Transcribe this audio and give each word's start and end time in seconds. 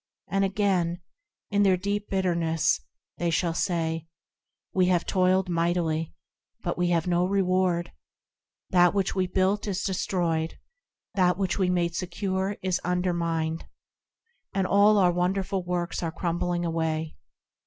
And 0.29 0.43
again, 0.43 0.99
in 1.51 1.61
their 1.61 1.77
deep 1.77 2.09
bitterness, 2.09 2.81
they 3.19 3.29
shall 3.29 3.53
say,– 3.53 4.07
"We 4.73 4.87
have 4.87 5.05
toiled 5.05 5.47
mightily, 5.47 6.15
but 6.63 6.75
we 6.75 6.87
have 6.89 7.05
no 7.05 7.23
reward; 7.23 7.91
That 8.71 8.95
which 8.95 9.13
we 9.13 9.27
built 9.27 9.67
is 9.67 9.83
destroyed, 9.83 10.57
That 11.13 11.37
which 11.37 11.59
we 11.59 11.69
made 11.69 11.93
secure 11.93 12.57
is 12.63 12.79
undermined, 12.83 13.67
And 14.53 14.65
all 14.65 14.97
our 14.97 15.11
wonderful 15.11 15.63
works 15.63 16.01
are 16.01 16.11
crumbling 16.11 16.65
away. 16.65 17.15